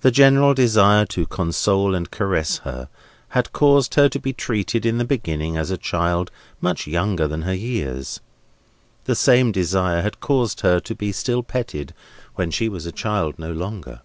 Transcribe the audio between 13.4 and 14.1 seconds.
longer.